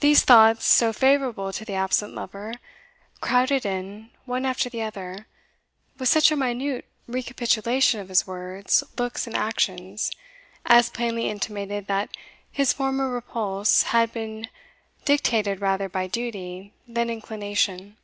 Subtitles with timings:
[0.00, 2.54] These thoughts, so favourable to the absent lover,
[3.20, 5.28] crowded in, one after the other,
[5.96, 10.10] with such a minute recapitulation of his words, looks, and actions,
[10.66, 12.10] as plainly intimated that
[12.50, 14.48] his former repulse had been
[15.04, 17.96] dictated rather by duty than inclination.